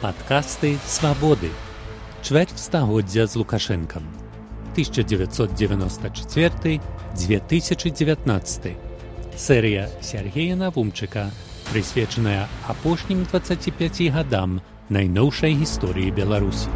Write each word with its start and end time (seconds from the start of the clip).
Падкасты 0.00 0.80
свабоды. 0.88 1.52
Чвэрць 2.24 2.56
стагоддзя 2.56 3.28
з 3.28 3.36
Лукашэнкам. 3.36 4.08
1994-2019. 4.74 6.80
Серыя 9.36 9.92
Сергея 10.00 10.56
Навумчыка, 10.56 11.28
прысвечаная 11.68 12.48
апошнім 12.66 13.28
25 13.28 14.08
гадам 14.16 14.64
найноўшай 14.88 15.52
гісторыі 15.52 16.16
Беларусі. 16.16 16.72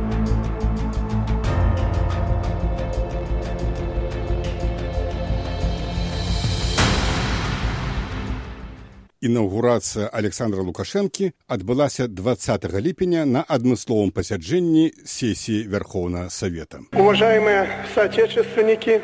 Інаўгурацыя 9.25 10.11
Александра 10.13 10.61
Лукашэнкі 10.61 11.31
адбылася 11.49 12.05
20 12.09 12.65
ліпеня 12.85 13.25
на 13.25 13.41
адмысловым 13.49 14.11
пасяджэнні 14.13 14.93
сессии 15.09 15.63
Верховного 15.65 16.29
Совета. 16.29 16.81
Уважаемые 16.93 17.87
соотечественники, 17.95 19.01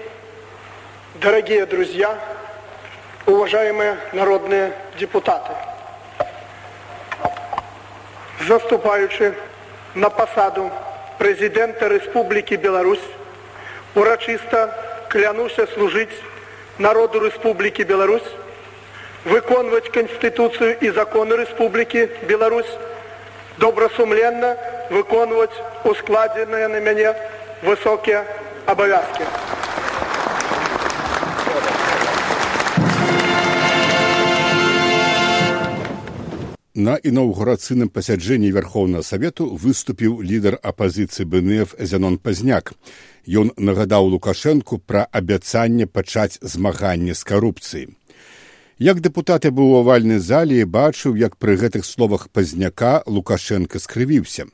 дорогие 1.22 1.64
друзья, 1.64 2.20
уважаемые 3.24 3.96
народные 4.12 4.74
депутаты, 4.98 5.54
заступаючи 8.46 9.32
на 9.94 10.10
посаду 10.10 10.70
президента 11.18 11.88
Республики 11.88 12.54
Беларусь, 12.56 13.06
урочисто 13.94 14.68
клянуся 15.08 15.66
служить 15.68 16.12
народу 16.76 17.24
Республики 17.24 17.80
Беларусь 17.80 18.28
выконваць 19.24 19.90
канстытуцыю 19.92 20.76
і 20.80 20.90
законы 20.96 21.36
Рэспублікі 21.36 22.08
Беларусь 22.28 22.70
добрасумленна 23.58 24.56
выконваць 24.90 25.54
ускладзеныя 25.84 26.68
на 26.68 26.80
мяне 26.80 27.12
высокія 27.62 28.24
абавязкі. 28.66 29.28
На 36.80 36.96
інаўгурацыйным 36.96 37.90
пасяджэнні 37.92 38.52
вярхоўнага 38.56 39.04
савету 39.04 39.50
выступіў 39.52 40.22
лідар 40.24 40.56
апазіцыі 40.62 41.26
БНФ 41.28 41.74
Зянон 41.76 42.16
Пазняк. 42.16 42.72
Ён 43.28 43.52
нагадаў 43.58 44.08
Лукашэнку 44.16 44.78
пра 44.78 45.04
абяцанне 45.12 45.84
пачаць 45.84 46.40
змаганне 46.40 47.12
з 47.12 47.22
карупцыяй. 47.26 47.99
Як 48.80 49.02
дэпутаты 49.04 49.50
быў 49.52 49.72
у 49.76 49.78
авальнай 49.84 50.18
залі 50.24 50.56
і 50.56 50.64
бачыў, 50.64 51.12
як 51.20 51.36
пры 51.36 51.56
гэтых 51.60 51.84
словах 51.84 52.30
пазняка 52.32 53.02
Лукашенко 53.04 53.76
скрывіўся. 53.76 54.46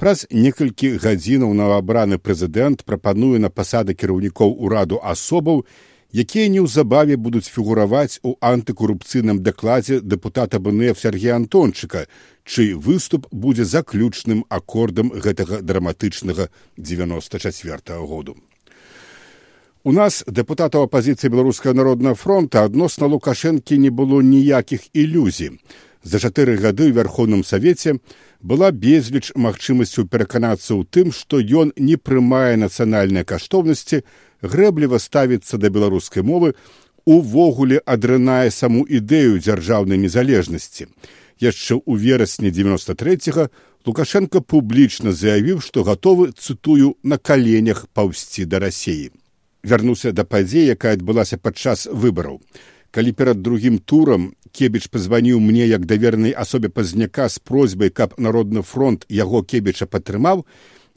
Праз 0.00 0.24
некалькі 0.30 0.96
гадзінаў 0.96 1.52
новаабраны 1.52 2.16
прэзідэнт 2.16 2.86
прапануе 2.88 3.36
на 3.36 3.52
пасады 3.52 3.92
кіраўнікоў 3.92 4.56
ураду 4.56 5.02
асобаў, 5.04 5.66
якія 6.16 6.48
неўзабаве 6.48 7.20
будуць 7.20 7.52
фігураваць 7.52 8.24
у 8.24 8.40
антыкурупцыйным 8.40 9.44
дакладзе 9.44 10.00
дэпутата 10.00 10.56
БНФ 10.56 10.96
Сергея 10.96 11.36
Антончыка, 11.36 12.08
чый 12.48 12.72
выступ 12.72 13.28
будзе 13.30 13.68
заключным 13.68 14.46
акордам 14.48 15.12
гэтага 15.12 15.60
драматычнага 15.60 16.48
94 16.78 18.00
-го 18.00 18.06
году. 18.08 18.36
У 19.86 19.92
нас 19.94 20.24
дэпутатаў 20.26 20.88
апазіцыі 20.88 21.28
беларускага 21.30 21.78
народнага 21.78 22.18
фронта 22.18 22.64
адносна 22.66 23.06
лукашэнкі 23.06 23.76
не 23.78 23.90
было 23.94 24.18
ніякіх 24.18 24.86
ілюзій. 24.90 25.60
За 26.02 26.18
чатыры 26.18 26.56
гады 26.58 26.88
ў 26.90 26.96
вярхоўным 26.96 27.44
савеце 27.46 27.92
была 28.42 28.72
безліч 28.74 29.30
магчымасцяў 29.38 30.08
пераканацца 30.10 30.74
ў 30.74 30.82
тым, 30.90 31.12
што 31.14 31.38
ён 31.38 31.70
не 31.78 31.94
прымае 31.94 32.58
нацыянальныя 32.58 33.22
каштоўнасці, 33.22 34.00
грэбліва 34.42 34.98
ставіцца 34.98 35.54
да 35.54 35.70
беларускай 35.70 36.26
мовы, 36.26 36.58
увогуле 37.06 37.78
адрынае 37.86 38.50
саму 38.50 38.82
ідэю 38.90 39.38
дзяржаўнай 39.38 40.02
незалежнасці. 40.02 40.88
Яшчэ 41.38 41.78
ў 41.78 41.92
верасні 41.94 42.50
93 42.50 43.46
Лукашенко 43.86 44.42
публічна 44.42 45.14
заявіў, 45.14 45.62
што 45.62 45.86
гатовы 45.86 46.34
цытую 46.34 46.98
на 47.06 47.22
каленях 47.22 47.86
паўсці 47.94 48.50
да 48.50 48.58
рассеі 48.66 49.14
вярнуўся 49.66 50.12
да 50.14 50.24
падзеі, 50.24 50.72
якая 50.78 50.94
адбылася 50.94 51.36
падчас 51.42 51.86
выбараў. 51.90 52.40
Калі 52.94 53.12
перад 53.12 53.42
другім 53.42 53.78
турам 53.78 54.32
кебіч 54.54 54.86
пазваніў 54.88 55.42
мне 55.42 55.66
як 55.66 55.84
давернай 55.90 56.32
асобе 56.32 56.70
пазняка 56.70 57.28
з 57.28 57.42
просьбай, 57.42 57.90
каб 57.90 58.14
народны 58.16 58.62
фронт 58.62 59.04
яго 59.10 59.42
кебіча 59.42 59.90
падтрымаў, 59.90 60.46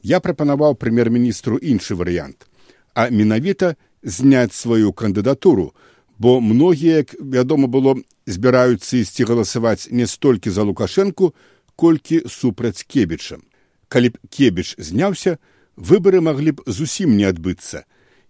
я 0.03 0.21
прапанаваў 0.23 0.77
прэм'ер-міністру 0.79 1.57
іншы 1.59 1.97
варыянт, 1.99 2.47
а 2.93 3.09
менавіта 3.09 3.75
зняць 4.03 4.55
сваю 4.55 4.93
кандыдатуру, 4.93 5.73
бо 6.19 6.39
многія, 6.39 7.03
як 7.03 7.15
вядома 7.19 7.67
было, 7.67 7.97
збіраюцца 8.27 9.01
ісці 9.01 9.25
галасаваць 9.25 9.91
не 9.91 10.07
столькі 10.07 10.53
за 10.55 10.63
лукашэнку, 10.63 11.33
колькі 11.75 12.23
супраць 12.27 12.83
кебіча. 12.87 13.39
Калі 13.89 14.15
б 14.15 14.19
кебіч 14.29 14.75
зняўся, 14.77 15.39
выбары 15.75 16.21
маглі 16.21 16.59
б 16.59 16.63
зусім 16.67 17.17
не 17.17 17.25
адбыцца 17.27 17.83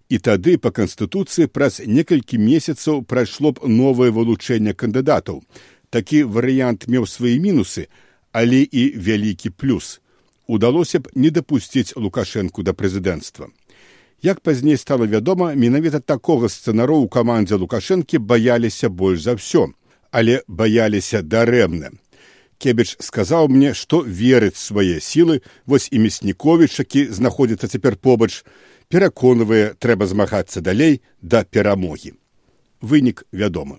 і 0.10 0.18
тады 0.18 0.58
па 0.58 0.74
канстытуцыі 0.74 1.48
праз 1.54 1.80
некалькі 1.86 2.42
месяцаў 2.42 3.04
прайшло 3.06 3.54
б 3.54 3.70
новае 3.70 4.10
вылучэнне 4.10 4.74
кандыдатаў. 4.74 5.44
Такі 5.90 6.24
варыянт 6.26 6.90
меў 6.90 7.06
свае 7.06 7.38
мінусы, 7.38 7.88
але 8.34 8.62
і 8.66 8.84
вялікі 8.98 9.54
плюс. 9.54 10.02
Удалося 10.48 11.00
б 11.00 11.14
не 11.14 11.30
дапусціць 11.30 11.94
лукашэнку 11.96 12.66
да 12.66 12.74
прэзідэнцтва. 12.74 13.54
Як 14.22 14.42
пазней 14.42 14.78
стала 14.78 15.06
вядома, 15.06 15.54
менавіта 15.54 16.02
такога 16.02 16.50
сцэнару 16.50 17.06
ў 17.06 17.08
камандзе 17.08 17.56
лукашэнкі 17.56 18.18
баяліся 18.18 18.90
больш 18.90 19.24
за 19.24 19.38
ўсё, 19.38 19.70
але 20.12 20.42
баяліся 20.50 21.22
дарэмна. 21.22 21.94
Кебіч 22.60 22.98
сказаў 23.00 23.48
мне, 23.48 23.72
што 23.72 24.02
верыць 24.04 24.60
свае 24.60 25.00
сілы, 25.00 25.40
вось 25.64 25.88
і 25.96 26.04
мясніковіч, 26.04 26.84
які 26.84 27.08
знаходзіцца 27.08 27.72
цяпер 27.72 27.96
побач, 27.96 28.44
пераконвае 28.90 29.76
трэба 29.80 30.10
змагацца 30.10 30.62
далей 30.62 31.02
да 31.22 31.44
перамогі. 31.46 32.18
Вынік 32.82 33.24
вядомы. 33.32 33.78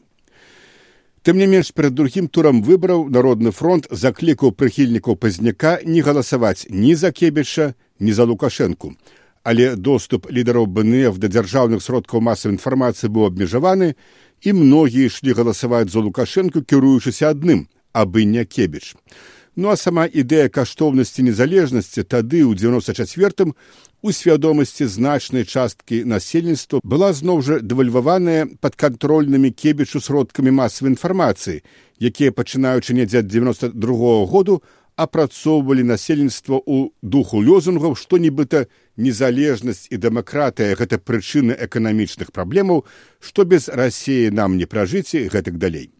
Тым 1.22 1.36
не 1.36 1.46
менш 1.46 1.72
перад 1.76 1.94
другім 1.94 2.28
турам 2.28 2.62
выбраў 2.62 3.10
народны 3.12 3.50
фронт 3.52 3.86
заклікаў 3.90 4.54
прыхільнікаў 4.56 5.16
пазняка 5.20 5.78
не 5.84 6.00
галасаваць 6.00 6.66
ні 6.70 6.94
за 6.94 7.12
кебеша 7.12 7.74
ні 7.98 8.12
за 8.12 8.24
лукашэнку. 8.24 8.94
Але 9.42 9.76
доступ 9.76 10.30
лідараў 10.30 10.66
бнф 10.66 11.18
да 11.18 11.28
дзяржаўных 11.28 11.82
сродкаў 11.82 12.24
масавай 12.24 12.56
інфармацыі 12.56 13.12
быў 13.12 13.28
абмежаваны 13.28 13.96
і 14.40 14.52
многія 14.52 15.10
ішлі 15.10 15.36
галасаваць 15.36 15.90
за 15.92 16.00
лукашэнку 16.00 16.62
кіруючыся 16.62 17.34
адным 17.34 17.68
абы 17.92 18.24
не 18.24 18.44
кебіч 18.44 18.94
ну 19.56 19.68
а 19.68 19.76
сама 19.76 20.06
ідэя 20.06 20.48
каштоўнасці 20.48 21.26
незалежнасці 21.26 22.04
тады 22.06 22.40
ў 22.46 22.54
девяносто 22.54 22.94
четвертым 22.94 23.54
у 24.02 24.12
свядомасці 24.12 24.86
значнай 24.86 25.44
часткі 25.44 26.04
насельніцтва 26.04 26.80
была 26.82 27.12
зноў 27.12 27.42
жа 27.44 27.60
дэвальваваная 27.60 28.48
падкантрольнымі 28.64 29.52
кебічу 29.52 30.00
сродкамі 30.00 30.50
масавай 30.56 30.96
інфармацыі, 30.96 31.60
якія 32.00 32.32
пачынаючы 32.32 32.96
недзе 32.96 33.20
ад 33.20 33.28
девяносто 33.28 33.68
другого 33.68 34.24
году 34.26 34.62
апрацоўвалі 34.96 35.84
насельніцтва 35.84 36.60
ў 36.64 36.92
духу 37.02 37.40
лёзунгаў, 37.44 37.96
што 37.96 38.16
нібыта 38.16 38.66
незалежнасць 38.96 39.88
і 39.92 39.96
дэмакратыя 39.96 40.76
гэта 40.76 41.00
прычыны 41.00 41.56
эканамічных 41.56 42.32
праблемаў, 42.32 42.84
што 43.20 43.44
без 43.44 43.68
рассеі 43.68 44.32
нам 44.32 44.56
не 44.56 44.64
пражыце 44.64 45.28
гэтак 45.28 45.56
далей. 45.56 45.92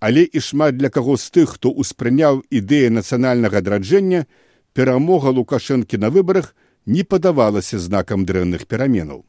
Але 0.00 0.24
і 0.24 0.40
шмат 0.40 0.76
для 0.76 0.88
каго 0.92 1.16
з 1.16 1.32
тых, 1.32 1.56
хто 1.56 1.72
ўспрыняў 1.72 2.44
ідэі 2.52 2.92
нацыянальнага 2.92 3.64
адраджэння, 3.64 4.28
перамога 4.76 5.32
лукашэнкі 5.32 5.96
на 5.96 6.10
выбарах 6.12 6.52
не 6.86 7.04
падавалася 7.04 7.78
знакам 7.78 8.24
дрэнных 8.24 8.66
пераменаў. 8.66 9.24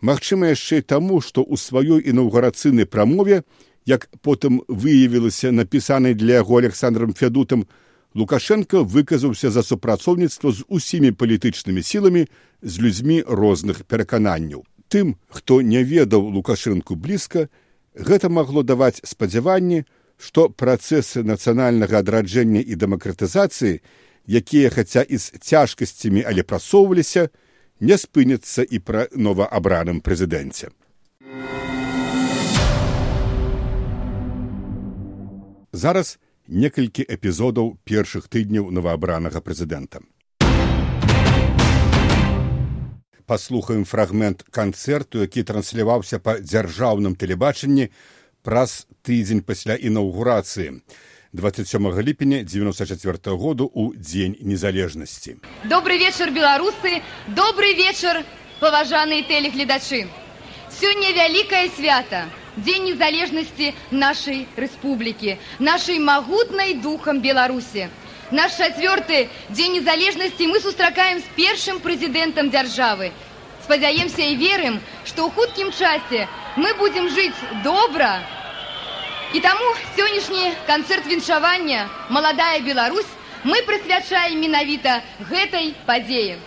Магчыма 0.00 0.52
яшчэ 0.52 0.82
таму, 0.82 1.20
што 1.20 1.40
ў 1.40 1.56
сваёй 1.56 2.00
інаўгурацыйнай 2.10 2.84
прамове, 2.84 3.42
як 3.86 4.08
потым 4.20 4.60
выявілася 4.68 5.52
напісанай 5.52 6.14
для 6.14 6.44
яго 6.44 6.58
александром 6.58 7.14
фядутам, 7.14 7.64
Лукашенко 8.14 8.84
выказаўся 8.84 9.50
за 9.50 9.62
супрацоўніцтва 9.62 10.52
з 10.52 10.62
усімі 10.68 11.10
палітычнымі 11.18 11.82
сіламі 11.82 12.26
з 12.62 12.78
людзьмі 12.78 13.24
розных 13.26 13.82
перакананняў. 13.90 14.62
Тым, 14.86 15.18
хто 15.26 15.62
не 15.62 15.82
ведаў 15.82 16.22
лукашынку 16.30 16.94
блізка, 16.94 17.48
гэта 17.98 18.30
магло 18.30 18.62
даваць 18.62 19.02
спадзяванне, 19.02 19.82
што 20.16 20.46
працэсы 20.48 21.26
нацыянальнага 21.26 21.98
адраджэння 22.06 22.62
і 22.62 22.78
дэмакратызацыі 22.78 23.82
якія 24.26 24.70
хаця 24.70 25.02
і 25.02 25.16
з 25.18 25.32
цяжкасцямі, 25.40 26.24
але 26.26 26.42
прасоўваліся, 26.42 27.28
не 27.80 27.98
спыняцца 27.98 28.62
і 28.62 28.78
пра 28.78 29.08
новаабраным 29.12 30.00
прэзідэнце. 30.00 30.70
Зараз 35.74 36.18
некалькі 36.46 37.02
эпізодаў 37.02 37.76
першых 37.84 38.28
тыдняў 38.30 38.70
новаабранага 38.70 39.42
прэзідэнта. 39.42 40.00
Паслухаем 43.26 43.84
фрагмент 43.84 44.44
канцэрту, 44.52 45.24
які 45.24 45.42
трансляваўся 45.42 46.20
па 46.20 46.38
дзяржаўным 46.38 47.16
тэлебачанні 47.16 47.88
праз 48.44 48.86
тыдзень 49.02 49.40
пасля 49.40 49.74
інаўгурацыі. 49.74 50.84
27 51.34 52.00
ліпеня 52.00 52.42
94 52.42 53.36
году 53.36 53.70
у 53.74 53.92
дзень 53.94 54.36
незалежнасці. 54.40 55.36
Добрый 55.64 55.98
вечар 55.98 56.30
беларусы, 56.30 57.02
добрый 57.26 57.74
вечар 57.74 58.22
паважаныя 58.60 59.24
тэлегледачы. 59.26 60.06
Сёння 60.70 61.10
вялікае 61.10 61.70
свята, 61.74 62.30
дзень 62.56 62.86
незалежнасці 62.86 63.74
нашай 63.90 64.46
рэспублікі, 64.54 65.38
нашай 65.58 65.98
магутнай 65.98 66.74
духам 66.74 67.18
Беларусі. 67.18 67.88
Наш 68.30 68.54
чацвёрты 68.54 69.26
дзень 69.50 69.82
незалежнасці 69.82 70.46
мы 70.46 70.60
сустракаем 70.60 71.18
з 71.18 71.26
першым 71.34 71.82
прэзідэнтам 71.82 72.54
дзяржавы. 72.54 73.10
Спадзяемся 73.66 74.22
і 74.22 74.38
верым, 74.38 74.78
што 75.02 75.26
ў 75.26 75.34
хуткім 75.34 75.74
часе 75.74 76.28
мы 76.54 76.78
будзем 76.78 77.10
жыць 77.10 77.34
добра. 77.66 78.22
І 79.34 79.40
таму 79.42 79.66
сённяшні 79.98 80.52
канцэрт 80.66 81.06
віншавання 81.10 81.90
маладая 82.08 82.60
Беларусь 82.62 83.10
мы 83.42 83.66
прысвячаем 83.66 84.38
менавіта 84.38 85.02
гэтай 85.26 85.74
падзеі. 85.90 86.38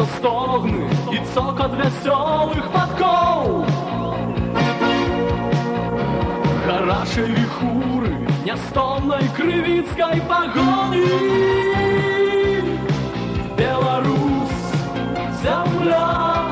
Чуються 0.00 0.16
стогни 0.16 0.90
і 1.12 1.34
цокот 1.34 1.70
веселих 1.76 2.64
подков. 2.72 3.66
Харашеві 6.66 7.44
хури 7.44 8.16
Нястомної 8.46 9.28
крывіцкай 9.36 10.20
пагоны 10.28 11.06
Беларусь, 13.58 14.62
земля. 15.42 16.49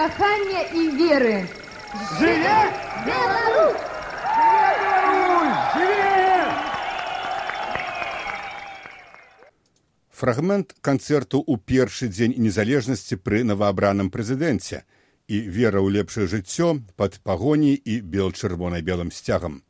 Кахання 0.00 0.60
і 0.74 0.82
веры. 0.96 1.44
Жыве! 2.18 2.60
Беларусь! 3.04 3.80
Жыве! 5.74 6.40
Фрагмент 10.16 10.72
канцэрту 10.80 11.44
ў 11.44 11.60
першы 11.60 12.08
дзень 12.08 12.32
незалежнасці 12.40 13.20
пры 13.20 13.44
новаабраным 13.44 14.08
прэзідэнце 14.08 14.88
і 15.28 15.36
вера 15.52 15.84
ў 15.84 15.92
лепшае 16.00 16.24
жыццё 16.32 16.80
пад 16.96 17.20
пагоняй 17.20 17.76
і 17.76 18.00
бел-чырвона-белым 18.00 19.12
сцягам. 19.12 19.60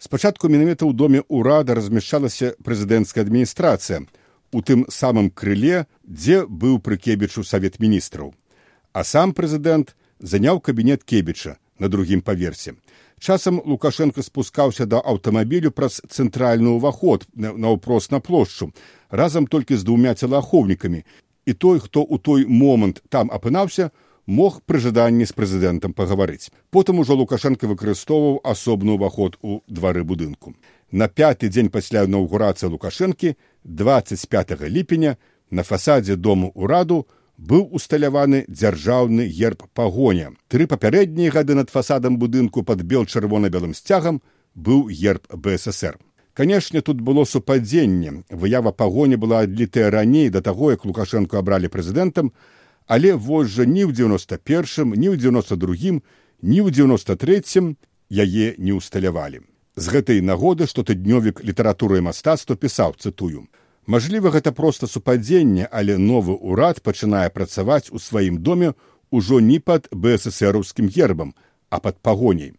Спачатку 0.00 0.48
менавіта 0.48 0.88
ў 0.88 0.96
доме 0.96 1.20
ўрада 1.28 1.76
размяшчалася 1.76 2.56
прэзідэнцкая 2.64 3.28
адміністрацыя, 3.28 4.08
у 4.52 4.62
тым 4.62 4.86
самым 4.88 5.30
крыле, 5.30 5.86
дзе 6.04 6.44
быў 6.46 6.78
пры 6.80 6.96
кебічу 6.96 7.44
савет 7.44 7.80
міністраў. 7.80 8.34
А 8.92 9.04
сам 9.04 9.32
прэзідэнт 9.32 9.94
заняў 10.18 10.60
кабінет 10.60 11.04
кебіча 11.04 11.58
на 11.78 11.88
другім 11.88 12.20
паверсе. 12.20 12.74
Часам 13.18 13.60
Лукашенко 13.64 14.22
спускаўся 14.22 14.86
да 14.86 15.02
аўтамабілю 15.02 15.70
праз 15.74 16.00
цэнтральны 16.06 16.78
ўваход 16.78 17.26
наўпрост 17.34 18.12
на 18.14 18.20
плошчу, 18.20 18.70
разам 19.10 19.46
толькі 19.46 19.76
з 19.76 19.84
двумя 19.84 20.14
целаахоўнікамі. 20.14 21.02
І 21.46 21.52
той, 21.52 21.80
хто 21.80 22.04
ў 22.04 22.18
той 22.22 22.46
момант 22.46 23.02
там 23.08 23.32
апынаўся, 23.34 23.90
мог 24.28 24.60
пры 24.62 24.78
жаданні 24.78 25.26
з 25.26 25.32
прэзідэнтам 25.32 25.96
пагаварыць. 25.96 26.52
Потым 26.70 27.00
ужо 27.00 27.16
Лукашенко 27.16 27.66
выкарыстоўваў 27.66 28.44
асобны 28.44 28.94
ўваход 28.94 29.40
у 29.42 29.64
двары 29.66 30.04
будынку. 30.04 30.54
На 30.90 31.08
пяты 31.08 31.48
дзень 31.52 31.68
пасля 31.68 32.04
інаўгурацыі 32.08 32.72
Лукашэнкі 32.72 33.36
25 33.64 34.56
ліпеня 34.72 35.16
на 35.50 35.62
фасадзе 35.62 36.16
дому 36.16 36.50
ўраду 36.54 37.04
быў 37.36 37.68
усталяваны 37.76 38.44
дзяржаўны 38.48 39.28
герб 39.28 39.68
пагоня. 39.74 40.32
Тры 40.48 40.66
папярэднія 40.66 41.30
гады 41.30 41.54
над 41.54 41.68
фасадам 41.70 42.16
будынку 42.16 42.64
пад 42.64 42.82
бел-чырвона-белым 42.82 43.74
сцягам 43.74 44.22
быў 44.54 44.88
герб 44.88 45.28
БССР. 45.28 45.98
Канешне, 46.32 46.80
тут 46.80 47.00
было 47.00 47.24
супадзенне. 47.24 48.24
Выява 48.30 48.72
пагоня 48.72 49.18
была 49.18 49.40
адлітая 49.40 49.90
раней 49.90 50.30
да 50.30 50.40
таго, 50.40 50.70
як 50.70 50.84
Лукашенко 50.84 51.38
абралі 51.38 51.68
прэзідэнтам, 51.68 52.32
але 52.86 53.12
вось 53.14 53.48
жа 53.48 53.66
ні 53.66 53.84
ў 53.84 53.92
91, 53.92 54.96
ні 54.96 55.08
ў 55.12 55.16
92, 55.20 56.00
ні 56.42 56.60
ў 56.62 56.70
93 56.72 57.76
яе 58.08 58.54
не 58.56 58.72
ўсталявалі. 58.72 59.44
З 59.78 59.94
гэтай 59.94 60.18
нагоды, 60.26 60.66
што 60.66 60.82
тыднёвік 60.82 61.38
літаратуры 61.46 62.00
і 62.00 62.04
мастацтва 62.10 62.56
пісаў 62.58 62.96
цытую. 62.98 63.46
Мажліва, 63.86 64.34
гэта 64.34 64.50
проста 64.50 64.90
супадзенне, 64.90 65.68
але 65.70 65.94
новы 66.02 66.34
ўрад 66.34 66.82
пачынае 66.82 67.30
працаваць 67.30 67.86
у 67.94 68.02
сваім 68.02 68.42
доме 68.42 68.72
ўжо 69.14 69.38
не 69.38 69.60
пад 69.62 69.86
бСсраўскім 69.94 70.90
гербам, 70.90 71.30
а 71.70 71.78
пад 71.78 72.02
пагоняй. 72.02 72.58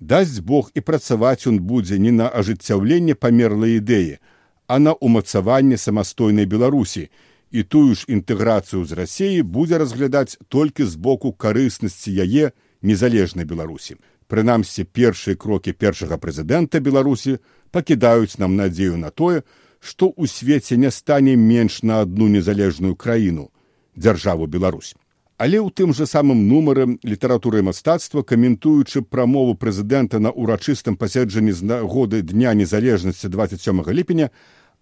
Дасць 0.00 0.42
Бог 0.42 0.74
і 0.74 0.82
працаваць 0.82 1.46
ён 1.46 1.62
будзе 1.62 2.02
не 2.02 2.10
на 2.10 2.26
ажыццяўленне 2.26 3.14
памерлай 3.14 3.78
ідэі, 3.78 4.18
а 4.66 4.82
на 4.82 4.98
ўмацаванне 4.98 5.78
самастойнай 5.78 6.50
Беларусі, 6.50 7.06
і 7.54 7.62
тую 7.62 7.94
ж 7.94 8.10
інтэграцыю 8.10 8.82
з 8.82 8.98
рассеі 8.98 9.46
будзе 9.46 9.78
разглядаць 9.78 10.34
толькі 10.48 10.90
з 10.90 10.98
боку 10.98 11.30
карыснасці 11.30 12.18
яе 12.18 12.50
незалежнай 12.82 13.46
беларусі 13.46 14.02
прынамсі 14.28 14.84
першыя 14.84 15.36
крокі 15.36 15.72
першага 15.72 16.20
прэзідэнта 16.22 16.80
беларусі 16.84 17.38
пакідаюць 17.72 18.38
нам 18.38 18.56
надзею 18.60 19.00
на 19.00 19.10
тое 19.10 19.42
што 19.80 20.08
ў 20.12 20.30
свеце 20.30 20.76
не 20.76 20.90
стане 20.94 21.36
менш 21.36 21.82
на 21.82 22.00
адну 22.06 22.28
незалежную 22.28 22.94
краіну 22.96 23.50
дзяржаву 23.96 24.46
беларусь 24.46 24.94
але 25.38 25.58
ў 25.62 25.70
тым 25.70 25.94
жа 25.94 26.06
самым 26.10 26.46
нумары 26.50 26.86
літаратуры 27.06 27.62
мастацтва 27.62 28.22
каментуючы 28.22 29.02
прамову 29.02 29.54
прэзідэнта 29.54 30.18
на 30.18 30.34
ўрачыстым 30.34 30.98
паседжанні 30.98 31.52
з 31.54 31.68
нагоды 31.72 32.22
дня 32.22 32.54
незалежнасці 32.58 33.30
27 33.34 33.84
ліпеня 34.00 34.30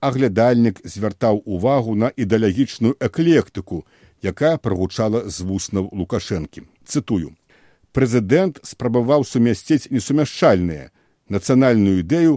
аглядальнік 0.00 0.80
звяртаў 0.84 1.42
увагу 1.44 1.94
на 1.94 2.12
ідэалагічную 2.16 2.96
эклектыку, 3.00 3.84
якая 4.22 4.56
прагучала 4.56 5.28
з 5.28 5.40
вуснаў 5.40 5.88
лукашэнкі. 5.92 6.64
Цытую: 6.84 7.32
Прэзідэнт 7.96 8.60
спрабаваў 8.60 9.22
сумясціць 9.24 9.88
несумяшчальныя 9.88 10.92
нацыянальную 11.32 12.04
ідэю, 12.04 12.34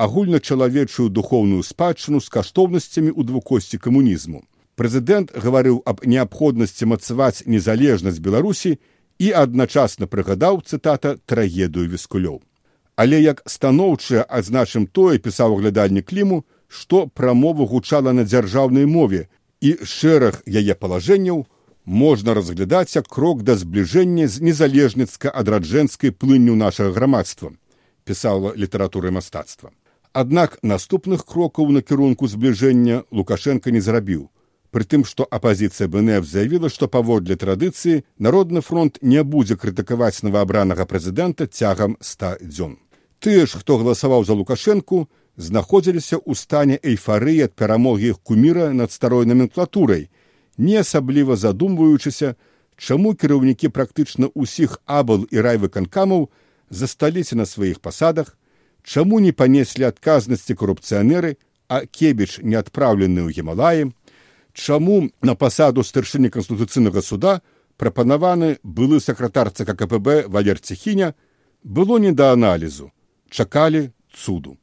агульначалавечую 0.00 1.10
духоўную 1.12 1.60
спадчыну 1.60 2.24
з 2.24 2.32
каштоўнасцямі 2.32 3.12
ў 3.12 3.20
двукосці 3.28 3.76
камунізму. 3.84 4.40
Прэзідэнт 4.80 5.36
гаварыў 5.36 5.84
аб 5.84 6.00
неабходнасці 6.08 6.88
мацаваць 6.88 7.44
незалежнасць 7.44 8.24
Беларусі 8.24 8.80
і 9.20 9.28
адначасна 9.44 10.08
прыгадаў 10.08 10.64
цытата 10.64 11.20
трагедыю 11.28 11.84
віскулёў. 11.92 12.40
Але 12.96 13.20
як 13.20 13.44
станоўчае 13.44 14.24
адзначым 14.24 14.88
тое 14.88 15.20
пісаў 15.20 15.60
аглядальнік 15.60 16.08
кліму, 16.08 16.44
што 16.66 17.06
прамова 17.12 17.68
гучала 17.68 18.16
на 18.16 18.24
дзяржаўнай 18.24 18.88
мове 18.88 19.28
і 19.60 19.76
шэраг 19.84 20.40
яе 20.48 20.72
палажэнняў 20.72 21.44
можна 21.84 22.34
разглядаць 22.34 22.96
як 22.96 23.08
крок 23.08 23.42
да 23.42 23.56
збліжэння 23.56 24.28
з 24.28 24.40
незалежніцка 24.40 25.30
адраджэнскай 25.30 26.10
плынню 26.10 26.56
нашага 26.56 26.92
грамадства 26.92 27.52
пісала 28.04 28.52
літаратуры 28.56 29.10
мастацтва 29.10 29.72
Аднак 30.14 30.58
наступных 30.62 31.24
крокаў 31.26 31.72
на 31.74 31.80
кірунку 31.82 32.28
збліжэння 32.30 33.02
Лукашенко 33.10 33.72
не 33.74 33.80
зрабіў. 33.82 34.30
Прытым, 34.70 35.02
што 35.02 35.26
апазіцыя 35.26 35.90
БНФ 35.90 36.22
заявіла, 36.22 36.70
што 36.70 36.86
паводле 36.86 37.34
традыцыі 37.34 38.04
народны 38.18 38.62
фронт 38.62 39.02
не 39.02 39.24
будзе 39.24 39.56
крытыкаваць 39.58 40.22
новаабранага 40.22 40.86
прэзідэнта 40.86 41.48
цягам 41.50 41.98
ста 41.98 42.38
дзён. 42.38 42.78
Тыя 43.18 43.42
ж, 43.46 43.58
хто 43.58 43.78
галасаваў 43.82 44.22
за 44.22 44.38
Лукашэнку, 44.38 45.10
знаходзіліся 45.34 46.22
ў 46.22 46.38
стане 46.38 46.78
эйфарыі 46.78 47.50
ад 47.50 47.58
перамогі 47.58 48.14
іх 48.14 48.22
куміра 48.22 48.70
над 48.70 48.94
старой 48.94 49.26
номенклатурай, 49.26 50.10
не 50.58 50.76
асабліва 50.80 51.36
задумваючыся, 51.36 52.34
чаму 52.76 53.14
кіраўнікі 53.14 53.68
практычна 53.70 54.30
ўсіх 54.34 54.78
абал 54.86 55.26
і 55.30 55.40
райвыканкамаў 55.40 56.30
засталіся 56.70 57.36
на 57.36 57.46
сваіх 57.46 57.80
пасадах, 57.80 58.36
чаму 58.82 59.20
не 59.20 59.32
панеслі 59.32 59.88
адказнасці 59.88 60.54
карупцыянеры, 60.54 61.36
а 61.68 61.86
кебіч 61.86 62.40
не 62.42 62.56
адпраўлены 62.60 63.24
ў 63.24 63.30
гемалаі, 63.32 63.90
чаму 64.52 65.10
на 65.22 65.34
пасаду 65.34 65.82
старшыні 65.82 66.30
канстытуцыйнага 66.30 67.02
суда 67.02 67.40
прапанаваны 67.76 68.58
былы 68.62 69.00
сакратар 69.00 69.50
ЦККПБ 69.50 70.28
Валер 70.28 70.60
Цехіня 70.60 71.14
было 71.62 71.98
не 71.98 72.12
да 72.12 72.32
аналізу, 72.32 72.92
чакалі 73.30 73.90
цуду. 74.14 74.58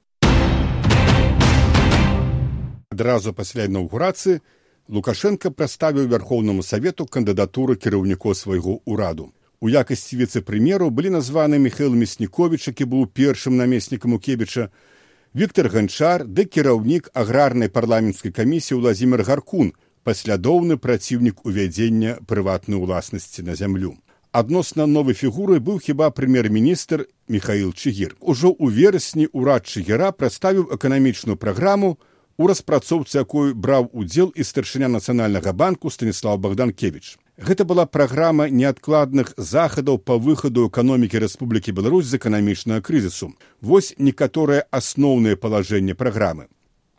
Адразу 2.92 3.34
пасля 3.34 3.66
інаўгурацыі 3.66 4.40
Лукашенко 4.92 5.52
прадставіў 5.56 6.08
вярхоўнаму 6.12 6.64
савету 6.68 7.06
кандыдатуру 7.08 7.78
кіраўнікоў 7.80 8.36
свайго 8.36 8.74
ўраду. 8.84 9.32
У 9.64 9.70
якасці 9.72 10.20
віцэ-прэмеру 10.20 10.90
былі 10.92 11.16
названы 11.16 11.60
Михаил 11.64 11.96
Мяснікович, 11.96 12.68
які 12.68 12.90
быў 12.92 13.08
першым 13.08 13.56
намеснікам 13.56 14.20
Укебіча, 14.20 14.68
Віктор 15.32 15.72
Ганчар 15.72 16.28
ды 16.28 16.44
кіраўнік 16.44 17.08
аграрнай 17.16 17.72
парламенцкай 17.72 18.36
камісіі 18.36 18.84
Владзімир 18.84 19.24
Гаркун, 19.24 19.72
паслядоўны 20.04 20.76
праціўнік 20.76 21.46
увядзення 21.48 22.20
прыватнай 22.28 22.76
уласнасці 22.76 23.48
на 23.48 23.56
зямлю. 23.56 23.96
Адносна 24.36 24.92
новай 24.92 25.16
фігуры 25.16 25.64
быў 25.64 25.80
хіба 25.80 26.12
прэм'ер-міністр 26.12 27.08
Михаил 27.32 27.72
Чгір. 27.72 28.20
Ужо 28.20 28.52
ў 28.52 28.76
верасні 28.76 29.32
ўрад 29.32 29.64
Чгіра 29.64 30.12
прадставіў 30.12 30.68
эканамічную 30.76 31.40
праграму, 31.40 31.96
у 32.38 32.48
распрацоўцы 32.48 33.18
якой 33.18 33.54
браў 33.54 33.90
удзел 33.94 34.32
і 34.36 34.44
старшыня 34.44 34.88
нацыянальнага 34.88 35.54
банку 35.54 35.90
станіслав 35.90 36.40
богданкевич 36.40 37.18
гэта 37.42 37.66
была 37.66 37.86
праграма 37.86 38.50
неадкладных 38.50 39.34
захадаў 39.38 39.98
па 39.98 40.18
выхаду 40.18 40.68
эканомікі 40.70 41.22
рэспублікі 41.26 41.74
беларусь 41.74 42.06
з 42.06 42.18
эканамічнага 42.22 42.82
крызісу. 42.82 43.34
Вось 43.62 43.94
некаторыя 43.98 44.66
асноўныя 44.72 45.36
палажэнні 45.36 45.98
праграмы. 45.98 46.48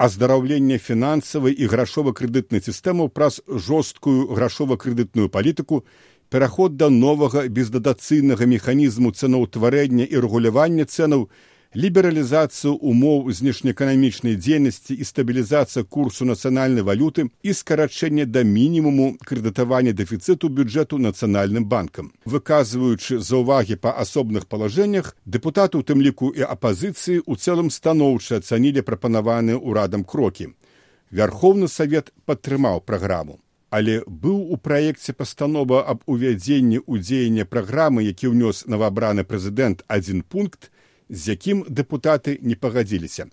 Аздараўленне 0.02 0.78
фінансавай 0.82 1.54
і 1.54 1.68
грашова-крэдытнай 1.70 2.58
сістэмаў 2.58 3.08
праз 3.14 3.38
жорсткую 3.46 4.34
грашова-крэдытную 4.34 5.28
палітыку 5.28 5.84
пераход 6.28 6.76
да 6.76 6.90
новага 6.90 7.46
бездадацыйнага 7.46 8.46
механізму 8.46 9.12
цэнаўтварэння 9.12 10.08
і 10.10 10.16
рэгулявання 10.18 10.90
цэнаў 10.90 11.28
лібералізацыю 11.74 12.76
умоў 12.76 13.32
знешнеэканамічнай 13.32 14.36
дзейнасці 14.36 14.94
і 14.94 15.04
стабілізацыя 15.08 15.84
курсу 15.84 16.28
нацыянальнай 16.28 16.84
валюты 16.84 17.28
і 17.42 17.54
скарачэнне 17.56 18.26
да 18.28 18.44
мінімуму 18.44 19.16
крэдытавання 19.24 19.96
дэфіцыту 19.96 20.52
бюджэту 20.52 21.00
нацыянальным 21.00 21.64
банкам. 21.64 22.12
Выказваючы 22.24 23.20
заўвагі 23.20 23.80
па 23.80 23.96
асобных 23.96 24.46
палажэннях, 24.48 25.16
дэпутаты 25.24 25.80
у 25.80 25.82
тым 25.82 26.04
ліку 26.04 26.28
і 26.36 26.44
апазіцыі 26.44 27.24
ў 27.24 27.32
цэлым 27.40 27.72
станоўча 27.72 28.44
ацанілі 28.44 28.84
прапанаваныя 28.84 29.56
ўрадам 29.56 30.04
крокі. 30.04 30.52
Вярхоўны 31.08 31.68
савет 31.68 32.12
падтрымаў 32.28 32.84
праграму. 32.84 33.40
Але 33.72 34.04
быў 34.04 34.52
у 34.52 34.60
праекце 34.60 35.16
пастанова 35.16 35.80
аб 35.88 36.04
увядзенні 36.04 36.84
ўдзеяння 36.84 37.48
праграмы, 37.48 38.04
які 38.04 38.28
ўнёс 38.28 38.68
новаабраны 38.68 39.24
прэзідэнт 39.24 39.88
адзін 39.88 40.20
пункт, 40.28 40.68
з 41.12 41.36
якім 41.36 41.64
дэпутаты 41.68 42.38
не 42.40 42.56
пагадзіліся. 42.56 43.28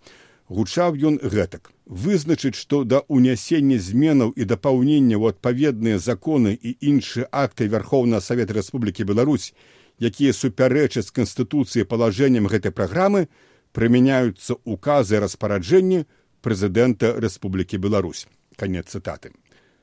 Гучаў 0.50 0.98
ён 1.00 1.16
гэтак 1.24 1.72
вызначыць, 1.90 2.58
што 2.60 2.84
да 2.84 3.02
ўнясення 3.08 3.80
зменаў 3.80 4.34
і 4.36 4.44
дапаўнення 4.46 5.16
ў 5.18 5.34
адпаведныя 5.34 5.98
законы 5.98 6.54
і 6.54 6.76
іншыя 6.82 7.30
акты 7.32 7.72
вярхоўнага 7.72 8.22
савета 8.22 8.54
Рэспублікі 8.60 9.08
Беларусь, 9.08 9.54
якія 9.98 10.34
супярэчаць 10.34 11.10
канстытуцыі 11.16 11.88
палажэннем 11.88 12.52
гэтай 12.52 12.76
праграмы, 12.76 13.30
прымяняюцца 13.72 14.60
указы 14.66 15.22
распараджэнні 15.24 16.06
прэзідэнта 16.42 17.16
Рэспублікі 17.22 17.78
Беларусь. 17.78 18.28
Канец 18.58 18.92
цытаты. 18.92 19.32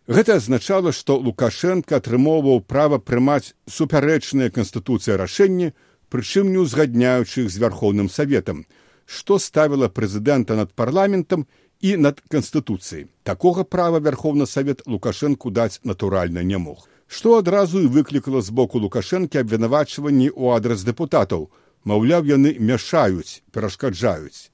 Гэта 0.06 0.38
азначала, 0.38 0.92
што 0.92 1.18
Лукашенко 1.18 1.98
атрымоўваў 1.98 2.62
права 2.62 2.98
прымаць 3.02 3.54
супярэчныя 3.66 4.54
канстытуцыі 4.54 5.18
рашэнні, 5.18 5.72
прычым 6.08 6.50
не 6.52 6.62
ўзгадняючы 6.62 7.46
іх 7.46 7.48
з 7.50 7.60
вярхоўным 7.62 8.08
саветам, 8.08 8.66
што 9.06 9.38
ставіла 9.38 9.88
прэзідэнта 9.88 10.56
над 10.56 10.74
парламентам 10.74 11.46
і 11.80 11.96
над 11.96 12.22
канстытуцыяй. 12.32 13.06
Такога 13.22 13.64
права 13.64 14.00
вярхоўны 14.00 14.46
савет 14.46 14.82
лукашэнку 14.86 15.50
даць 15.50 15.80
натуральна 15.84 16.42
не 16.42 16.58
мог. 16.58 16.88
Што 17.06 17.38
адразу 17.38 17.80
і 17.80 17.86
выклікала 17.86 18.42
з 18.42 18.50
боку 18.50 18.82
лукашэнкі 18.82 19.38
абвінавачванні 19.38 20.30
ў 20.34 20.56
адрас 20.58 20.82
дэпутатаў, 20.82 21.50
маўляў, 21.84 22.26
яны 22.26 22.58
мяшаюць, 22.58 23.42
перашкаджаюць. 23.52 24.50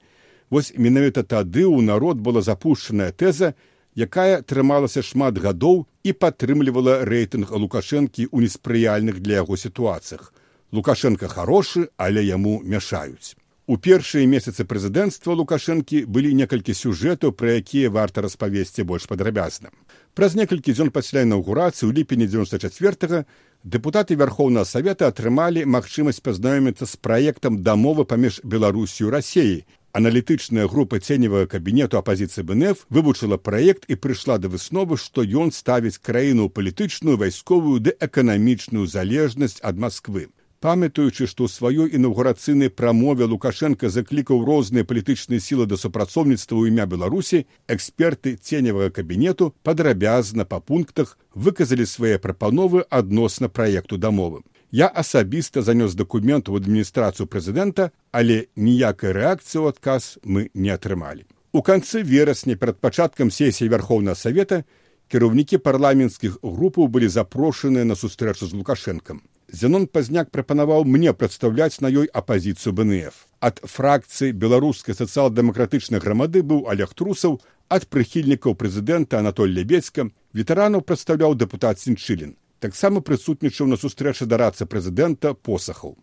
Вось 0.53 0.73
менавіта 0.77 1.23
тады 1.23 1.65
ў 1.65 1.81
народ 1.81 2.21
была 2.21 2.45
запушчаная 2.45 3.09
тэза, 3.09 3.55
якая 3.97 4.45
трымалася 4.45 5.01
шмат 5.01 5.41
гадоў 5.41 5.87
і 6.05 6.13
падтрымлівала 6.13 7.01
рэйтынг 7.09 7.49
лукашэнкі 7.49 8.29
ў 8.29 8.45
неспрыяльных 8.45 9.17
для 9.17 9.41
яго 9.41 9.57
сітуацыях. 9.57 10.29
Лукашенко 10.73 11.27
хорошы, 11.27 11.89
але 11.97 12.25
яму 12.25 12.59
мяшаюць. 12.65 13.37
У 13.69 13.77
першыя 13.77 14.25
месяцы 14.27 14.65
прэзідэнцтва 14.65 15.37
Лукашэнкі 15.37 15.99
былі 16.09 16.33
некалькі 16.33 16.73
сюжэтаў, 16.73 17.31
пра 17.37 17.61
якія 17.61 17.93
варта 17.93 18.25
распавесці 18.25 18.81
больш 18.81 19.05
падрабязна. 19.05 19.69
Праз 20.17 20.33
некалькі 20.33 20.73
дзён 20.73 20.89
пасля 20.89 21.23
інаўгурацыі 21.29 21.85
ў 21.87 21.93
ліпені 22.01 22.25
94 22.25 23.23
дэпутаты 23.63 24.17
вярхоўнага 24.17 24.65
савета 24.65 25.13
атрымалі 25.13 25.63
магчымасць 25.63 26.25
пазнаёміцца 26.25 26.89
з 26.89 26.97
праектам 26.97 27.61
дамовы 27.61 28.09
паміж 28.09 28.41
Беларусію 28.43 29.13
рассеяй. 29.13 29.63
Аналітычная 29.93 30.65
група 30.67 30.97
ценевага 30.99 31.45
кабінету 31.45 32.01
апазіцыі 32.01 32.49
БНФ 32.49 32.89
вывучыла 32.89 33.37
праект 33.37 33.85
і 33.87 33.95
прыйшла 33.95 34.41
да 34.41 34.49
высновы, 34.49 34.97
што 34.97 35.21
ён 35.21 35.53
ставіць 35.53 36.01
краіну 36.01 36.49
ў 36.49 36.53
палітычную, 36.57 37.21
вайсковую 37.21 37.77
ды 37.77 37.93
эканамічную 38.01 38.89
залежнасць 38.89 39.61
ад 39.61 39.77
Масквы 39.77 40.33
памятаючы 40.63 41.27
што 41.27 41.43
ў 41.43 41.51
сваёй 41.51 41.87
інаўгурацыйнай 41.97 42.71
прамове 42.71 43.27
лукашенко 43.27 43.89
заклікаў 43.91 44.45
розныя 44.47 44.87
палітычныя 44.87 45.43
сілы 45.43 45.67
да 45.67 45.75
супрацоўніцтва 45.81 46.55
ў 46.55 46.71
імя 46.71 46.85
беларусі 46.87 47.43
эксперты 47.75 48.39
ценевага 48.39 48.93
кабінету 48.97 49.51
падрабязна 49.67 50.47
па 50.47 50.61
пунктах 50.63 51.17
выказалі 51.35 51.83
свае 51.83 52.15
прапановы 52.15 52.85
адносна 52.87 53.51
праекту 53.51 53.99
дамовы. 53.99 54.39
Я 54.71 54.87
асабіста 54.87 55.67
занёс 55.67 55.99
дакумент 55.99 56.47
у 56.47 56.55
адміністрацыю 56.55 57.27
прэзідэнта 57.27 57.91
але 58.15 58.47
ніякай 58.55 59.11
рэакцыі 59.19 59.59
ў 59.59 59.75
адказ 59.75 60.15
мы 60.23 60.47
не 60.55 60.71
атрымалі. 60.71 61.27
У 61.51 61.59
канцы 61.59 62.07
верасня 62.07 62.55
перад 62.55 62.79
пачаткам 62.79 63.35
сесіі 63.35 63.67
вярхоўнага 63.67 64.15
савета 64.15 64.63
кіраўнікі 65.11 65.59
парламенцкіх 65.59 66.39
групаў 66.39 66.87
былі 66.87 67.11
запрошаныя 67.11 67.83
на 67.83 67.99
сустрэчу 67.99 68.47
з 68.47 68.55
лукашэнкам 68.55 69.19
Зянон 69.53 69.85
пазняк 69.85 70.31
прапанаваў 70.33 70.83
мне 70.83 71.11
прадстаўляць 71.13 71.77
на 71.85 71.89
ёй 71.93 72.07
апазіцыю 72.19 72.73
БНФ. 72.73 73.13
Ад 73.37 73.59
фракцыі 73.61 74.33
беларускай 74.33 74.97
сацыял-дэмакратычнай 74.97 76.01
грамады 76.01 76.41
быў 76.41 76.65
Олег 76.73 76.95
Трусаў, 76.97 77.37
ад 77.69 77.85
прыхільнікаў 77.85 78.57
прэзідэнта 78.57 79.21
Анатоль 79.21 79.53
Лебецька, 79.53 80.09
ветэранаў 80.33 80.81
прадстаўляў 80.81 81.37
дэпутат 81.37 81.77
Сінчылін. 81.77 82.33
Таксама 82.65 83.05
прысутнічаў 83.05 83.69
на 83.69 83.77
сустрэчы 83.77 84.25
дарацца 84.25 84.65
прэзідэнта 84.65 85.35
посахаў. 85.37 85.93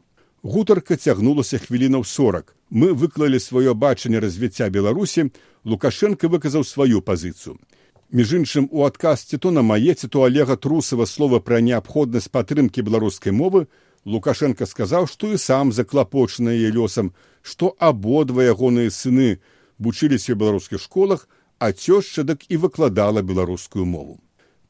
Гутарка 0.46 0.94
цягнулася 0.94 1.58
хвілінаў 1.58 2.06
40. 2.06 2.54
Мы 2.70 2.94
выклалі 2.94 3.42
сваё 3.42 3.74
бачанне 3.74 4.22
развіцця 4.22 4.70
Беларусі, 4.70 5.34
Лукашенко 5.66 6.30
выказаў 6.30 6.62
сваю 6.62 7.02
пазіцыю. 7.02 7.58
Між 8.12 8.32
іншым 8.34 8.66
у 8.74 8.82
адказ 8.82 9.22
ці 9.22 9.38
то 9.38 9.50
на 9.54 9.62
мае 9.62 9.94
ці 9.94 10.08
то 10.10 10.22
алега 10.26 10.56
трусава 10.58 11.06
слова 11.06 11.38
пра 11.38 11.60
неабходнасць 11.62 12.26
падтрымкі 12.26 12.82
беларускай 12.82 13.30
мовы 13.30 13.68
лукашенко 14.14 14.66
сказаў 14.66 15.06
што 15.12 15.30
і 15.30 15.38
сам 15.38 15.70
заклапочаны 15.70 16.56
яе 16.56 16.74
лёсам 16.74 17.12
што 17.46 17.70
абодва 17.78 18.48
ягоныя 18.50 18.90
сыны 18.90 19.38
вучыліся 19.78 20.34
ў 20.34 20.40
беларускіх 20.42 20.82
школах 20.82 21.28
а 21.62 21.70
цёшча 21.70 22.26
дык 22.26 22.50
і 22.50 22.58
выкладала 22.58 23.22
беларускую 23.22 23.86
мову. 23.86 24.18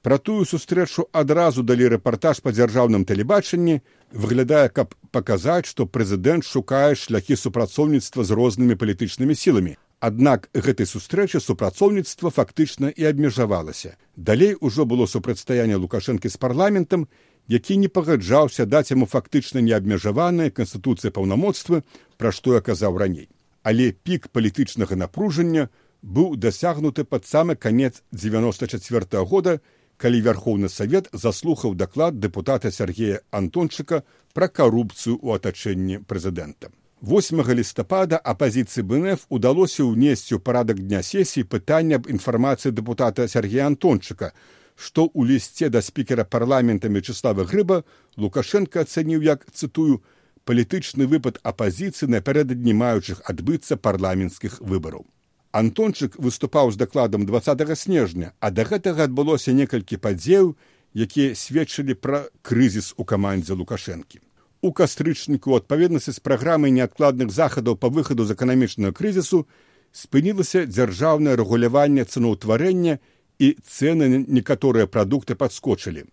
Пра 0.05 0.21
тую 0.21 0.45
сустрэчу 0.45 1.09
адразу 1.09 1.65
далі 1.65 1.97
рэпартаж 1.97 2.45
па 2.45 2.53
дзяржаўным 2.53 3.09
тэлебачанні 3.09 3.81
выглядае 4.13 4.69
каб 4.69 4.93
паказаць 5.17 5.65
што 5.73 5.89
прэзідэнт 5.89 6.45
шукае 6.45 6.93
шляхі 6.93 7.41
супрацоўніцтва 7.41 8.21
з 8.21 8.37
рознымі 8.37 8.77
палітычнымі 8.77 9.33
сіламі 9.33 9.81
Аднак 10.01 10.49
гэтай 10.57 10.87
сустрэчы 10.89 11.41
супрацоўніцтва 11.45 12.31
фактычна 12.33 12.89
і 12.89 13.05
абмежавалася. 13.05 13.99
Далей 14.17 14.57
ужо 14.57 14.87
было 14.89 15.05
супрацьстаянне 15.05 15.77
лукашэнкі 15.77 16.29
з 16.29 16.41
парламентам, 16.41 17.05
які 17.49 17.77
не 17.77 17.89
пагаджаўся 17.93 18.65
даць 18.65 18.91
яму 18.97 19.05
фактычна 19.05 19.61
неабмежаваныя 19.61 20.55
канстытуцыі 20.57 21.13
паўнамоцтвы, 21.13 21.83
пра 22.17 22.33
што 22.33 22.57
я 22.57 22.65
казаў 22.65 22.97
раней. 22.97 23.29
Але 23.63 23.93
пік 23.93 24.33
палітычнага 24.33 24.97
напружання 24.97 25.69
быў 26.01 26.33
дасягнуты 26.37 27.05
пад 27.05 27.29
самы 27.29 27.57
канец 27.57 28.03
94 28.13 29.05
-го 29.05 29.27
года, 29.29 29.61
калі 30.01 30.23
вярхоўны 30.25 30.73
савет 30.73 31.13
заслухаў 31.13 31.75
даклад 31.75 32.17
дэпутата 32.17 32.73
Сергея 32.73 33.21
Антончыка 33.31 34.03
пра 34.33 34.49
карупцыю 34.49 35.21
ў 35.21 35.37
атачэнні 35.37 35.99
прэзідэнта. 36.09 36.73
8 37.03 37.41
лістапада 37.55 38.21
апазіцыі 38.21 38.85
БНФ 38.85 39.25
удалося 39.33 39.89
ўнесці 39.89 40.37
ў 40.37 40.41
парадак 40.45 40.85
дня 40.85 41.01
сесіі 41.01 41.49
пытання 41.49 41.97
аб 41.97 42.05
інфармацыі 42.13 42.77
дэпутата 42.77 43.25
Сергея 43.25 43.73
Антончыка, 43.73 44.37
што 44.77 45.09
ў 45.09 45.33
лісце 45.33 45.73
да 45.73 45.81
спікера 45.81 46.29
парламента 46.29 46.93
Мечыслава 46.93 47.49
Грыба 47.49 47.89
Лукашенко 48.21 48.85
ацаніў 48.85 49.25
як 49.25 49.49
цытую 49.49 50.05
палітычны 50.45 51.09
выпад 51.09 51.41
апазіцыі 51.41 52.13
напярэдадні 52.13 52.77
маючых 52.77 53.25
адбыцца 53.25 53.81
парламенцкіх 53.81 54.61
выбараў. 54.61 55.09
Антончык 55.57 56.21
выступаў 56.21 56.69
з 56.69 56.77
дакладам 56.85 57.25
20 57.25 57.65
снежня, 57.81 58.37
а 58.45 58.53
да 58.53 58.69
гэтага 58.69 59.09
адбылося 59.09 59.57
некалькі 59.57 59.97
падзеяў, 59.97 60.53
якія 60.93 61.33
сведчылі 61.33 61.97
пра 61.97 62.29
крызіс 62.45 62.93
у 63.01 63.09
камандзе 63.09 63.57
лукашэнкі 63.57 64.21
у 64.63 64.73
кастрычніку 64.73 65.57
адпаведнасці 65.57 66.13
з 66.13 66.21
праграмай 66.21 66.71
неадкладных 66.71 67.33
захадаў 67.33 67.77
па 67.81 67.89
выхаду 67.89 68.25
з 68.25 68.37
эканамічнага 68.37 68.93
крызісу 68.93 69.47
спынілася 69.93 70.67
дзяржаўнае 70.69 71.37
рэгуляванне 71.41 72.05
цэнаўтварэння 72.05 72.99
і 73.41 73.49
цэны 73.65 74.25
некаторыя 74.29 74.87
прадукты 74.87 75.35
падскочылі. 75.35 76.05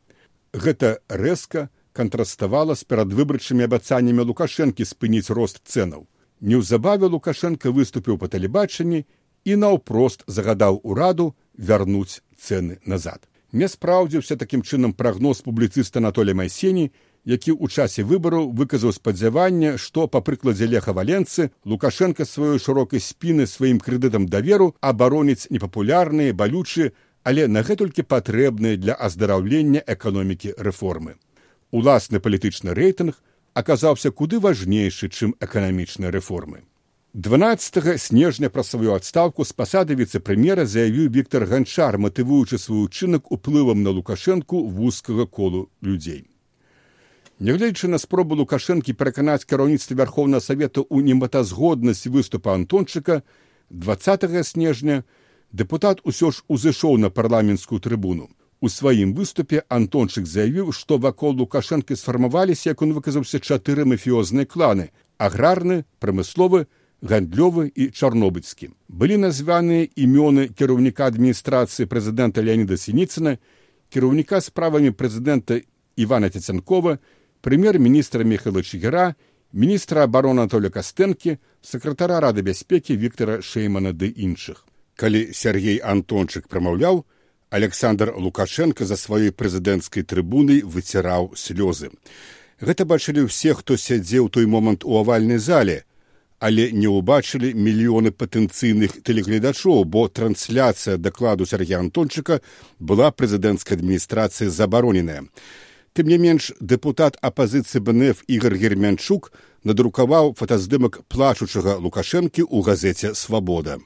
Гэта 0.54 1.04
рэзка 1.12 1.68
кантраставала 1.92 2.76
з 2.76 2.88
перадвыбарчымі 2.88 3.68
абяцаннямі 3.68 4.24
лукашэнкі 4.32 4.86
спыніць 4.86 5.34
рост 5.34 5.60
цэнаў. 5.68 6.08
Неўзабаве 6.40 7.10
лукашенко 7.12 7.74
выступіў 7.74 8.22
па 8.22 8.32
тэлебачанні 8.32 9.04
і 9.44 9.56
наўпрост 9.56 10.24
загадаў 10.28 10.80
ураду 10.84 11.34
вярнуць 11.58 12.22
цэны 12.38 12.80
назад. 12.86 13.28
Не 13.52 13.68
спраўдзіўся 13.68 14.38
такім 14.38 14.62
чынам 14.62 14.94
прагноз 14.94 15.42
публіцыста 15.42 16.00
Анатоля 16.00 16.36
Майсені, 16.36 16.92
які 17.28 17.52
ў 17.52 17.68
часе 17.68 18.08
выбараў 18.08 18.48
выказаў 18.56 18.96
спадзяванне, 18.96 19.76
што 19.76 20.08
па 20.08 20.24
прыкладзе 20.24 20.66
леха 20.72 20.96
валенцы 20.96 21.52
Лукашенко 21.68 22.24
сваёй 22.24 22.60
шырокай 22.64 23.04
спіны 23.04 23.48
сваім 23.52 23.84
крэдытам 23.84 24.32
даверу 24.32 24.72
абароніць 24.80 25.52
непапулярныя 25.52 26.32
балючы, 26.32 26.94
але 27.28 27.52
нагэтулькі 27.52 28.08
патрэбныя 28.08 28.80
для 28.80 28.96
аздараўлення 28.96 29.84
эканомікі 29.84 30.56
рэформы. 30.56 31.20
Уласны 31.76 32.24
палітычны 32.24 32.72
рэйтынг 32.72 33.20
аказаўся 33.54 34.12
куды 34.16 34.40
важнейшы, 34.40 35.12
чым 35.12 35.36
эканамічныя 35.44 36.16
рэформы. 36.16 36.64
12 37.12 38.00
снежня 38.00 38.50
пра 38.54 38.64
сваю 38.64 38.96
адстаўку 38.96 39.44
з 39.44 39.52
пасады 39.52 40.00
віцэ-прэм'ера 40.00 40.64
заявіў 40.64 41.12
Віктор 41.12 41.44
Ганчар, 41.52 41.98
матывуючы 41.98 42.56
свой 42.56 42.88
учынак 42.88 43.32
уплывам 43.32 43.84
на 43.84 43.92
лукашэнку 43.92 44.64
вузкага 44.64 45.26
колу 45.26 45.68
людзей. 45.82 46.30
Нягледзячы 47.40 47.88
на 47.88 48.00
спробу 48.02 48.34
лукашэнкі 48.34 48.98
пераканаць 48.98 49.46
кіраўніцтва 49.46 49.98
вярхоўнага 50.00 50.42
савета 50.42 50.82
ў 50.82 51.06
нематазгоднасць 51.06 52.10
выступа 52.10 52.58
антончыка 52.58 53.22
20 53.70 54.26
снежня 54.42 55.04
дэпутат 55.54 56.02
усё 56.02 56.34
ж 56.34 56.42
узышоў 56.50 56.98
на 56.98 57.14
парламенцкую 57.14 57.78
трыбуну. 57.78 58.34
У 58.58 58.74
сваім 58.74 59.14
выступе 59.14 59.62
антончык 59.70 60.26
заявіў, 60.26 60.74
што 60.74 60.98
вакол 60.98 61.38
лукашэнкі 61.38 61.94
сфармаваліся, 61.94 62.74
як 62.74 62.82
он 62.82 62.98
выказаўся 62.98 63.38
чатыры 63.38 63.86
мафіозныя 63.86 64.50
кланы 64.50 64.90
аграрны, 65.22 65.86
прамысловы, 66.02 66.66
гандлёвы 67.06 67.70
і 67.70 67.94
чарнобыцкі. 67.94 68.74
Былі 68.90 69.22
названыя 69.22 69.86
імёны 69.94 70.50
кіраўніка 70.50 71.06
адміністрацыі 71.06 71.86
прэзідэнта 71.86 72.42
Леоніда 72.42 72.82
Сініцына, 72.82 73.38
кіраўніка 73.94 74.42
справамі 74.42 74.90
прэзідэнта 74.90 75.62
Івана 75.98 76.30
Цяцянкова, 76.34 76.98
прэм'ер-міністра 77.42 78.24
Михайла 78.24 78.64
Чигера, 78.64 79.16
міністра 79.52 80.04
обороны 80.04 80.42
Анатоля 80.48 80.70
Кастэнкі, 80.70 81.38
сакратара 81.62 82.20
рады 82.20 82.42
бяспекі 82.42 82.98
Віктора 82.98 83.42
Шеймана 83.42 83.94
ды 83.94 84.08
іншых. 84.10 84.66
Калі 84.96 85.34
Сергей 85.34 85.78
Антончык 85.78 86.48
прамаўляў, 86.48 87.06
Александр 87.50 88.14
Лукашенко 88.18 88.86
за 88.86 88.96
сваёй 88.96 89.32
прэзідэнцкай 89.32 90.04
трыбунай 90.04 90.62
выціраў 90.62 91.32
слёзы. 91.36 91.92
Гэта 92.60 92.84
бачылі 92.84 93.30
ўсе, 93.30 93.54
хто 93.54 93.78
сядзеў 93.78 94.28
той 94.30 94.46
момант 94.46 94.84
у 94.84 94.98
авальнай 94.98 95.38
зале, 95.38 95.86
але 96.40 96.72
не 96.72 96.90
ўбачылі 96.90 97.54
мільёны 97.54 98.12
патэнцыйных 98.12 99.02
тэлегледачоў, 99.02 99.86
бо 99.86 100.08
трансляцыя 100.10 100.98
дакладу 100.98 101.46
Сергея 101.46 101.80
Антончыка 101.80 102.42
была 102.80 103.12
прэзідэнцкай 103.12 103.78
адміністрацыі 103.78 104.50
забароненая. 104.50 105.30
Тым 105.98 106.06
не 106.14 106.20
менш 106.22 106.52
дэпутат 106.62 107.16
апазіцыі 107.26 107.82
БНФ 107.82 108.20
Ігар 108.30 108.54
Герменчук 108.54 109.32
надрукаваў 109.66 110.36
фотаздымак 110.38 111.00
плачучага 111.10 111.82
лукашэнкі 111.82 112.46
ў 112.46 112.62
газеце 112.62 113.18
свабода. 113.18 113.82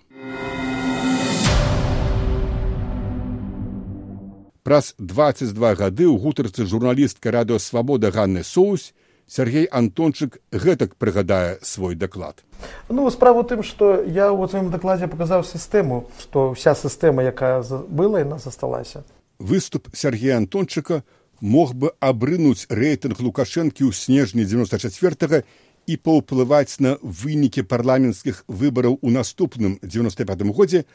Праз 4.67 4.91
22 4.99 5.55
гады 5.79 6.11
ў 6.11 6.19
гутарцы 6.19 6.67
журналістка 6.67 7.31
радыёсвабода 7.31 8.11
Ганны 8.11 8.43
Соус 8.43 8.91
Сергей 9.23 9.71
Антончык 9.71 10.43
гэтак 10.51 10.99
прыгадае 10.99 11.63
свой 11.63 11.95
даклад. 11.95 12.43
Ну 12.91 13.07
справа 13.07 13.47
тым, 13.47 13.63
што 13.63 14.03
я 14.03 14.35
ў 14.35 14.51
сваім 14.51 14.67
дакладзе 14.67 15.07
паказаў 15.07 15.47
сістэму, 15.47 16.11
што 16.19 16.51
вся 16.59 16.75
сістэма, 16.75 17.23
якая 17.23 17.63
была 17.87 18.19
і 18.19 18.35
нас 18.35 18.43
засталася. 18.43 19.07
Выступ 19.39 19.87
Сергея 19.95 20.35
Антончыка 20.43 21.07
мог 21.41 21.73
бы 21.73 21.91
абрынуць 21.99 22.69
рэйтынг 22.69 23.19
лукашэнкі 23.19 23.83
ў 23.83 23.91
снежні 23.91 24.45
94 24.45 25.43
і 25.89 25.97
паўплываць 25.97 26.77
на 26.79 26.97
вынікі 27.01 27.65
парламенцкіх 27.65 28.45
выбараў 28.47 29.01
у 29.01 29.09
наступным 29.09 29.79
95 29.81 30.45
годзе, 30.53 30.85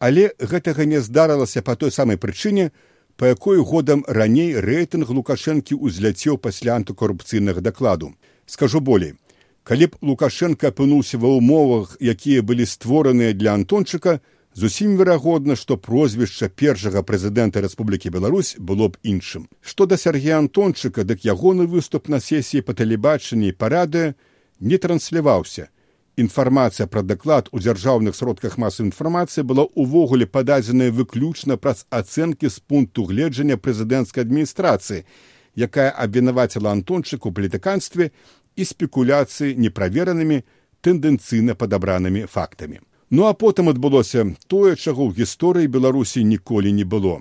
але 0.00 0.32
гэтага 0.40 0.88
не 0.88 1.00
здарылася 1.04 1.62
па 1.62 1.76
той 1.76 1.92
самай 1.92 2.16
прычыне, 2.16 2.72
па 3.16 3.28
якой 3.28 3.60
годам 3.60 4.04
раней 4.08 4.56
рэйтынг 4.56 5.12
лукашэнкі 5.12 5.76
ўзляцеў 5.76 6.40
пасля 6.40 6.80
антыкорупцыйнага 6.80 7.60
дакладу. 7.60 8.16
Скажу 8.46 8.80
болей, 8.80 9.14
калі 9.62 9.92
б 9.92 10.00
лукашенко 10.00 10.72
апынуўся 10.72 11.20
ва 11.20 11.36
ўмовах, 11.36 12.00
якія 12.00 12.42
былі 12.42 12.66
створаныя 12.66 13.36
для 13.36 13.54
антончыка, 13.54 14.18
Зусім 14.54 14.96
верагодна, 14.96 15.56
што 15.56 15.78
прозвішча 15.80 16.48
першага 16.52 17.00
прэзідэнта 17.00 17.62
Рэспублікі 17.64 18.12
Беларусь 18.12 18.52
было 18.60 18.92
б 18.92 19.00
іншым. 19.00 19.48
Што 19.64 19.86
да 19.86 19.96
Сергея 19.96 20.36
Антончыка, 20.44 21.08
дык 21.08 21.24
ягоны 21.24 21.64
выступ 21.64 22.12
на 22.12 22.20
сесіі 22.20 22.60
па 22.60 22.76
тэлебачанні 22.76 23.48
і 23.48 23.56
парады 23.56 24.12
не 24.60 24.76
трансляваўся. 24.76 25.72
Інфармацыя 26.20 26.84
пра 26.86 27.00
даклад 27.00 27.48
у 27.52 27.64
дзяржаўных 27.64 28.12
сродках 28.12 28.58
масавай 28.60 28.92
інфармацыі 28.92 29.48
была 29.48 29.64
ўвогуле 29.72 30.28
пададзеная 30.28 30.92
выключна 30.92 31.56
праз 31.56 31.88
ацэнкі 31.88 32.52
з 32.52 32.60
пункту 32.60 33.08
гледжання 33.08 33.56
прэзідэнцкай 33.56 34.28
адміністрацыі, 34.28 35.08
якая 35.56 35.88
абвінаваціла 35.96 36.76
антончыку 36.76 37.32
палітыканстве 37.32 38.12
і 38.56 38.62
спекуляцыі 38.68 39.56
неправеранымі 39.56 40.44
тэндэнцыйна 40.84 41.56
падабранымі 41.56 42.28
фактамі. 42.28 42.84
Ну 43.14 43.26
а 43.26 43.34
потым 43.34 43.68
адбылося 43.68 44.22
тое, 44.48 44.72
чаго 44.74 45.04
ў 45.04 45.12
гісторыі 45.12 45.68
Беларусі 45.68 46.24
ніколі 46.24 46.72
не 46.72 46.84
было. 46.88 47.20